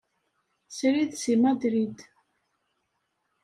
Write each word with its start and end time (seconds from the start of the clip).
Srid 0.75 1.11
seg 1.21 1.37
Madrid. 1.43 1.97